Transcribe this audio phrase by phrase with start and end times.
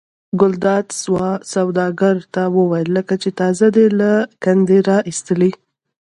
[0.39, 0.87] ګلداد
[1.55, 4.11] سوداګر ته وویل لکه چې تازه دې له
[4.43, 5.51] کندې را ایستلي.